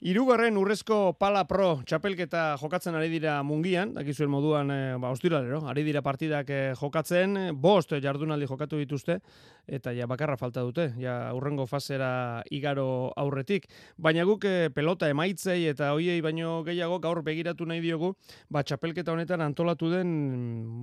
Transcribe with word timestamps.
Irugarren 0.00 0.56
urrezko 0.56 1.12
pala 1.20 1.42
pro 1.44 1.82
txapelketa 1.84 2.54
jokatzen 2.56 2.94
ari 2.96 3.10
dira 3.12 3.34
mungian, 3.44 3.90
dakizuen 3.92 4.30
moduan, 4.32 4.70
e, 4.72 4.76
ba, 4.96 5.10
ostiralero, 5.12 5.58
ari 5.68 5.82
dira 5.84 6.00
partidak 6.00 6.48
eh, 6.48 6.70
jokatzen, 6.72 7.36
bost 7.60 7.92
jardunaldi 7.92 8.48
jokatu 8.48 8.80
dituzte, 8.80 9.18
eta 9.68 9.92
ja 9.92 10.06
bakarra 10.08 10.38
falta 10.40 10.64
dute, 10.64 10.86
ja 10.96 11.34
urrengo 11.36 11.66
fasera 11.68 12.40
igaro 12.48 13.10
aurretik. 13.20 13.66
Baina 14.00 14.24
guk 14.24 14.46
e, 14.48 14.70
pelota 14.72 15.10
emaitzei 15.12 15.66
eta 15.68 15.90
hoiei 15.92 16.24
baino 16.24 16.62
gehiago 16.64 16.96
gaur 17.04 17.20
begiratu 17.26 17.68
nahi 17.68 17.84
diogu, 17.84 18.14
ba, 18.48 18.64
txapelketa 18.64 19.12
honetan 19.12 19.44
antolatu 19.44 19.92
den 19.92 20.16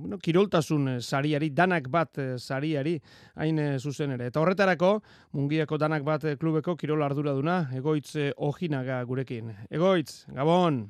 bueno, 0.00 0.18
kiroltasun 0.18 0.96
sariari, 0.98 1.52
danak 1.54 1.86
bat 1.86 2.18
sariari, 2.42 2.96
hain 3.38 3.62
zuzen 3.78 4.18
ere. 4.18 4.32
Eta 4.34 4.42
horretarako, 4.42 4.92
mungiako 5.38 5.78
danak 5.78 6.02
bat 6.02 6.26
klubeko 6.42 6.74
kirol 6.74 7.06
arduraduna, 7.06 7.60
egoitz 7.78 8.34
ojinaga 8.34 9.03
gurekin. 9.04 9.52
Egoitz, 9.70 10.26
Gabon. 10.34 10.84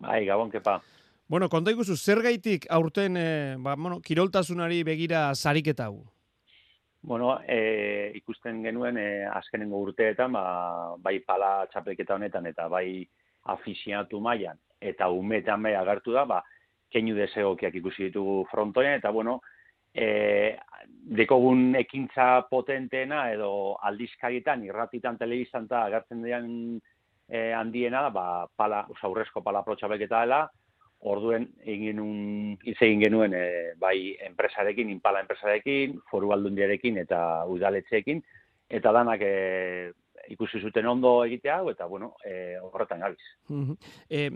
Bai, 0.00 0.24
Gabon, 0.26 0.50
kepa. 0.50 0.78
Bueno, 1.28 1.50
konta 1.52 1.74
ikusu, 1.74 1.96
zer 1.96 2.22
gaitik 2.24 2.64
aurten 2.72 3.16
e, 3.20 3.56
ba, 3.60 3.74
bueno, 3.76 3.98
kiroltasunari 4.00 4.80
begira 4.82 5.34
sariketa 5.34 5.90
hu? 5.90 6.00
Bueno, 7.02 7.34
e, 7.46 8.12
ikusten 8.16 8.62
genuen 8.64 8.96
e, 8.98 9.08
azkenengo 9.28 9.82
urteetan, 9.84 10.32
ba, 10.32 10.44
bai 11.04 11.18
pala 11.26 11.66
txapelketa 11.72 12.16
honetan 12.16 12.48
eta 12.48 12.66
bai 12.72 13.04
afiziatu 13.52 14.20
mailan 14.24 14.58
eta 14.80 15.10
umetan 15.12 15.62
bai 15.62 15.74
agertu 15.76 16.16
da, 16.16 16.24
ba, 16.24 16.40
keinu 16.90 17.14
desegokiak 17.18 17.76
ikusi 17.76 18.08
ditugu 18.08 18.42
frontoen, 18.50 18.94
eta 18.98 19.12
bueno, 19.12 19.38
e, 19.92 20.56
dekogun 21.20 21.74
ekintza 21.80 22.48
potenteena 22.50 23.26
edo 23.32 23.50
aldizkaritan, 23.84 24.64
irratitan, 24.64 25.18
telebiztan 25.20 25.68
eta 25.68 25.84
agertzen 25.88 26.22
dian 26.24 26.48
e, 27.28 27.52
handiena 27.52 28.08
ba, 28.10 28.46
pala, 28.56 28.86
aurrezko 29.02 29.42
pala 29.44 29.62
protxabeketa 29.66 30.24
dela, 30.24 30.42
orduen 31.06 31.46
egin 31.62 32.00
un, 32.02 32.58
egin 32.64 33.04
genuen 33.04 33.34
e, 33.36 33.46
bai 33.78 34.16
enpresarekin, 34.26 34.90
inpala 34.90 35.22
enpresarekin, 35.22 35.98
foru 36.10 36.32
aldundiarekin 36.34 36.98
eta 37.04 37.20
udaletxeekin, 37.52 38.22
eta 38.68 38.92
danak 38.92 39.22
e, 39.22 39.34
ikusi 40.28 40.60
zuten 40.60 40.86
ondo 40.86 41.24
egitea 41.24 41.60
eta 41.70 41.86
bueno, 41.86 42.14
e, 42.24 42.56
horretan 42.60 43.04
gabiz. 43.04 43.22
E, 44.08 44.28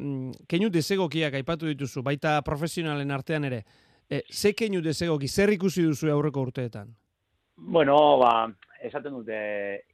keinu 0.48 0.70
desegokiak 0.72 1.34
aipatu 1.40 1.68
dituzu, 1.68 2.02
baita 2.02 2.40
profesionalen 2.46 3.10
artean 3.10 3.48
ere, 3.50 3.62
e, 4.08 4.22
ze 4.30 4.54
keinu 4.54 4.80
desegoki, 4.84 5.28
zer 5.28 5.52
ikusi 5.52 5.82
duzu 5.82 6.10
aurreko 6.12 6.46
urteetan? 6.48 6.94
Bueno, 7.56 7.96
ba, 8.18 8.46
esaten 8.88 9.14
dute 9.14 9.38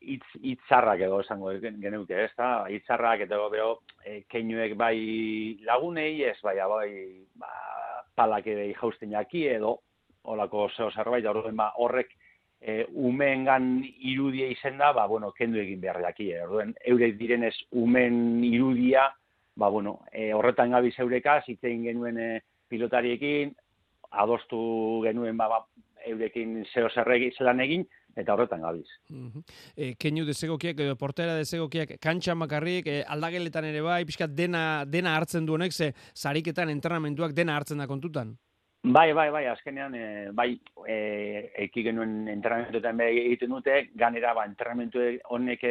hitz 0.00 0.26
hitzarrak 0.40 1.02
edo 1.06 1.20
esango 1.20 1.52
genuke, 1.60 2.24
ez 2.24 2.32
da? 2.36 2.66
Hitzarrak 2.72 3.26
eta 3.26 3.40
beho 3.52 3.74
e, 4.04 4.22
keinuek 4.30 4.76
bai 4.76 5.58
lagunei, 5.66 6.22
ez 6.24 6.38
bai 6.42 6.56
bai 6.56 6.90
ba 7.36 7.52
palak 8.18 8.46
ere 8.50 8.72
jausten 8.74 9.12
jaki 9.14 9.46
edo 9.52 9.78
holako 10.28 10.68
zeo 10.76 10.90
zerbait 10.90 11.26
orduen 11.26 11.56
ba 11.56 11.70
horrek 11.78 12.10
e, 12.60 12.84
umeengan 12.92 13.84
irudia 13.84 14.48
izen 14.50 14.78
da, 14.78 14.92
ba 14.92 15.06
bueno, 15.06 15.30
kendu 15.32 15.60
egin 15.62 15.80
behar 15.80 16.00
jaki, 16.08 16.32
e, 16.32 16.42
orduen 16.46 16.74
eurek 16.92 17.16
direnez 17.20 17.54
umen 17.72 18.44
irudia, 18.44 19.08
ba 19.56 19.70
bueno, 19.70 20.00
e, 20.12 20.32
horretan 20.34 20.74
gabi 20.76 20.92
zeureka 20.92 21.40
hitzein 21.46 21.84
genuen 21.86 22.18
e, 22.18 22.30
pilotariekin 22.68 23.54
adostu 24.10 24.58
genuen 25.04 25.36
ba, 25.36 25.48
ba 25.48 25.62
eurekin 26.08 26.62
zeo 26.72 26.88
zerregi 26.90 27.32
zelan 27.36 27.60
egin, 27.60 27.86
eta 28.18 28.34
horretan 28.34 28.64
gabiz. 28.66 28.88
Mm 29.10 29.30
-hmm. 29.30 29.42
e, 29.76 29.94
keinu 29.94 30.24
desegokiak 30.26 30.80
edo 30.80 30.96
portera 30.96 31.36
desegokiak 31.36 31.96
kantxa 32.00 32.34
makarrik 32.34 32.86
e, 32.86 33.04
aldageletan 33.06 33.64
ere 33.64 33.80
bai, 33.82 34.04
pixkat 34.04 34.34
dena, 34.34 34.84
dena 34.84 35.16
hartzen 35.16 35.46
du 35.46 35.54
honek, 35.54 35.72
ze 35.72 35.92
zariketan 36.14 36.70
entrenamentuak 36.70 37.32
dena 37.32 37.56
hartzen 37.56 37.78
da 37.78 37.86
kontutan? 37.86 38.36
Bai, 38.82 39.12
bai, 39.12 39.30
bai, 39.30 39.46
azkenean, 39.46 39.94
e, 39.94 40.30
bai, 40.32 40.60
e, 40.86 41.50
eki 41.66 41.82
genuen 41.82 42.28
entrenamentuetan 42.28 43.00
egiten 43.00 43.50
dute, 43.50 43.88
ganera, 43.94 44.34
ba, 44.34 44.44
entrenamentu 44.46 45.00
honek 45.30 45.64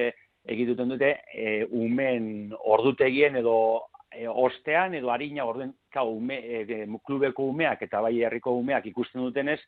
egiten 0.47 0.89
dute, 0.89 1.13
e, 1.33 1.65
umen 1.71 2.53
ordutegien 2.59 3.35
edo 3.35 3.87
e, 4.11 4.27
ostean 4.27 4.95
edo 4.97 5.11
harina 5.11 5.45
orduen 5.45 5.73
kau, 5.93 6.09
ume, 6.17 6.37
e, 6.39 6.85
klubeko 7.05 7.47
umeak 7.51 7.81
eta 7.87 8.01
bai 8.01 8.15
herriko 8.21 8.55
umeak 8.59 8.85
ikusten 8.91 9.21
dutenez, 9.21 9.59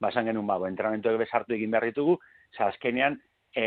basan 0.00 0.28
genuen 0.28 0.46
bago, 0.46 0.66
entrenamentuak 0.68 1.18
bezartu 1.24 1.56
egin 1.56 1.70
behar 1.70 1.88
ditugu, 1.88 2.18
za 2.56 2.68
azkenean, 2.70 3.18
e, 3.54 3.64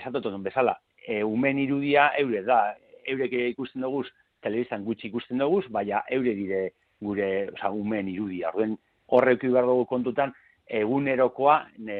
esatotun 0.00 0.42
bezala, 0.42 0.78
e, 1.06 1.22
umen 1.24 1.58
irudia 1.62 2.10
eure 2.18 2.42
da, 2.46 2.74
eurek 3.08 3.32
ikusten 3.52 3.84
dugu, 3.84 4.04
telebizan 4.44 4.84
gutxi 4.84 5.08
ikusten 5.08 5.40
dugu, 5.40 5.62
baina 5.70 6.02
eure 6.10 6.34
dire 6.36 6.62
gure 7.00 7.48
oza, 7.52 7.70
umen 7.70 8.08
irudia. 8.10 8.50
Orduen 8.52 8.76
horrek 9.14 9.46
behar 9.46 9.68
dugu 9.68 9.86
kontutan, 9.88 10.34
egunerokoa 10.68 11.60
ne, 11.78 11.98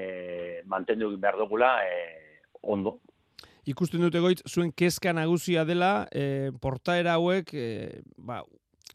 mantendu 0.68 1.14
behar 1.16 1.38
dugula 1.40 1.78
e, 1.86 1.94
ondo. 2.62 2.98
Ikusten 3.68 4.00
dute 4.00 4.20
goit, 4.24 4.40
zuen 4.48 4.72
kezka 4.72 5.12
nagusia 5.12 5.64
dela, 5.68 6.08
e, 6.12 6.50
portaera 6.60 7.18
hauek, 7.18 7.52
e, 7.52 8.02
ba, 8.16 8.42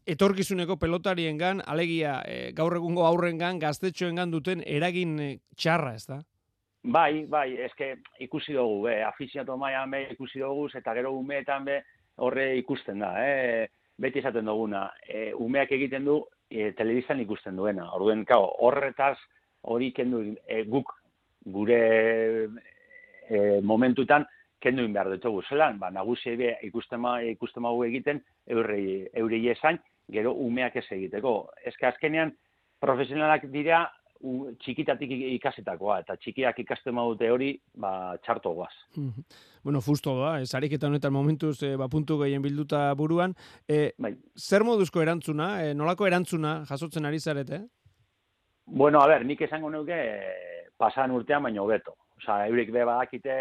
etorkizuneko 0.06 0.78
pelotarien 0.78 1.40
alegia 1.66 2.22
e, 2.28 2.52
gaur 2.56 2.76
egungo 2.76 3.06
aurren 3.06 3.38
gan, 3.38 3.60
gaztetxoen 3.60 4.32
duten 4.32 4.64
eragin 4.66 5.20
e, 5.20 5.30
txarra, 5.56 5.94
ez 5.96 6.06
da? 6.08 6.22
Bai, 6.84 7.26
bai, 7.32 7.54
eske 7.64 7.96
ikusi 8.20 8.54
dugu, 8.54 8.84
be, 8.90 8.98
afiziatu 9.04 9.56
maian 9.58 9.90
be, 9.92 10.02
ikusi 10.12 10.40
dugu, 10.40 10.68
eta 10.76 10.94
gero 10.94 11.14
umeetan 11.16 11.64
be, 11.66 11.80
horre 12.18 12.58
ikusten 12.58 13.00
da, 13.00 13.14
eh? 13.24 13.68
beti 13.98 14.20
esaten 14.20 14.50
duguna, 14.50 14.90
e, 15.08 15.32
umeak 15.34 15.72
egiten 15.72 16.04
du, 16.06 16.18
e, 16.50 16.72
telebizan 16.76 17.22
ikusten 17.24 17.56
duena, 17.56 17.88
orduen, 17.96 18.26
kao, 18.26 18.50
horretaz, 18.66 19.16
hori 19.62 19.92
kendu, 19.96 20.24
e, 20.44 20.64
guk, 20.68 20.92
gure 21.46 21.80
e, 23.30 23.62
momentutan, 23.62 24.26
kendu 24.64 24.86
behar 24.94 25.10
ditugu 25.12 25.44
zelan, 25.50 25.80
ba, 25.80 25.90
nagusi 25.92 26.38
be, 26.40 26.54
ikusten, 26.64 27.04
ikusten 27.34 27.66
egiten, 27.88 28.24
eurei, 28.48 29.08
eurei 29.14 29.48
esan, 29.52 29.80
gero 30.12 30.34
umeak 30.34 30.76
ez 30.80 30.88
egiteko. 30.90 31.50
Ez 31.66 31.76
azkenean, 31.82 32.34
profesionalak 32.80 33.46
dira, 33.52 33.86
txikitatik 34.64 35.12
ikasetakoa, 35.36 36.00
eta 36.04 36.16
txikiak 36.16 36.60
ikasten 36.64 36.96
badute 36.96 37.30
hori, 37.32 37.50
ba, 37.76 38.16
txarto 38.24 38.54
guaz. 38.56 38.72
bueno, 39.64 39.82
fusto 39.82 40.16
da, 40.22 40.38
ez 40.40 40.54
ariketa 40.56 40.88
honetan 40.88 41.14
momentuz, 41.14 41.58
e, 41.64 41.76
ba, 41.76 41.90
puntu 41.92 42.18
gehien 42.22 42.42
bilduta 42.42 42.86
buruan. 42.96 43.36
E, 43.68 43.92
bai. 44.00 44.14
Zer 44.38 44.64
moduzko 44.64 45.04
erantzuna, 45.04 45.50
e, 45.64 45.74
nolako 45.76 46.08
erantzuna 46.08 46.62
jasotzen 46.70 47.06
ari 47.06 47.20
zarete? 47.20 47.66
Bueno, 48.66 49.02
a 49.02 49.08
ber, 49.12 49.26
nik 49.28 49.42
esango 49.44 49.70
neuke 49.70 50.00
pasan 50.80 51.12
urtean 51.12 51.44
baino 51.44 51.68
beto. 51.68 51.98
Osa, 52.22 52.46
eurek 52.48 52.72
be 52.72 52.86
badakite, 52.88 53.36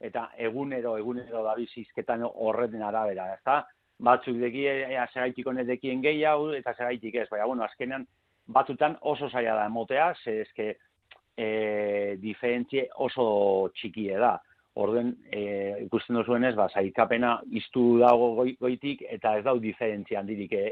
eta 0.00 0.30
egunero, 0.36 0.96
egunero 0.98 1.42
da 1.44 1.54
bizizketan 1.56 2.24
horreten 2.26 2.82
arabera, 2.82 3.32
ezta? 3.34 3.64
batzuk 3.98 4.36
deki, 4.40 4.64
ea, 4.92 5.06
segaitik 5.12 5.46
honetekien 5.48 6.02
gehiago, 6.04 6.50
eta 6.56 6.74
segaitik 6.76 7.14
ez, 7.22 7.28
baina, 7.30 7.46
bueno, 7.48 7.64
azkenean, 7.64 8.04
batutan 8.46 8.96
oso 9.00 9.30
zaila 9.30 9.54
da 9.56 9.66
emotea, 9.66 10.10
ze 10.22 10.40
eske 10.42 10.68
e, 11.36 12.16
diferentzie 12.20 12.88
oso 13.06 13.70
txikie 13.74 14.18
da. 14.20 14.36
Orden, 14.76 15.14
e, 15.32 15.40
ikusten 15.86 16.18
duzuenez, 16.18 16.52
ba, 16.56 16.68
zaikapena 16.68 17.38
iztu 17.56 17.96
dago 18.02 18.34
goitik, 18.60 19.06
eta 19.08 19.38
ez 19.38 19.44
dau 19.46 19.56
diferentzia 19.60 20.20
handirik 20.20 20.52
e, 20.52 20.66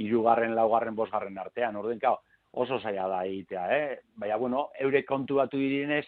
irugarren, 0.00 0.54
laugarren, 0.56 0.96
bosgarren 0.96 1.36
artean. 1.38 1.76
Orden, 1.76 2.00
kao, 2.00 2.22
oso 2.64 2.80
zaila 2.80 3.10
da 3.10 3.24
egitea, 3.28 3.64
eh? 3.76 3.98
Baina, 4.16 4.40
bueno, 4.40 4.70
eure 4.80 5.04
kontu 5.04 5.42
batu 5.42 5.60
direnez, 5.60 6.06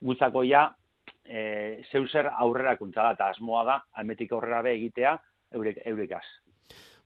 gutzako 0.00 0.46
ja, 0.48 0.70
e, 1.30 1.82
zeuser 1.92 2.28
aurrera 2.30 2.76
kuntza 2.76 3.04
da, 3.06 3.14
eta 3.14 3.30
asmoa 3.30 3.64
da, 3.68 3.78
almetik 4.02 4.32
aurrera 4.34 4.62
be 4.66 4.74
egitea, 4.74 5.14
eurek, 5.54 5.80
eurekaz. 5.86 6.24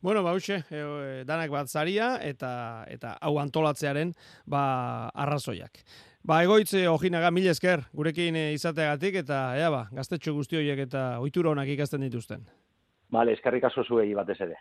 Bueno, 0.04 0.22
ba, 0.22 0.34
e, 0.36 1.24
danak 1.24 1.52
bat 1.52 1.68
zaria 1.68 2.18
eta 2.20 2.84
eta 2.92 3.14
hau 3.20 3.38
antolatzearen 3.40 4.12
ba, 4.44 5.08
arrazoiak. 5.14 5.80
Ba, 6.24 6.42
egoitze 6.44 6.86
ojinaga 6.88 7.30
mil 7.30 7.48
esker 7.48 7.84
gurekin 7.92 8.36
e, 8.36 8.52
izateagatik 8.56 9.20
eta 9.24 9.40
ea 9.60 9.70
ba, 9.72 9.86
gaztetxo 9.92 10.34
guzti 10.36 10.60
horiek 10.60 10.84
eta 10.86 11.06
ohitura 11.20 11.52
honak 11.52 11.72
ikasten 11.76 12.04
dituzten. 12.04 12.44
Vale, 13.12 13.36
eskerrik 13.36 13.64
asko 13.68 13.84
zuei 13.84 14.12
batez 14.16 14.40
ere. 14.44 14.56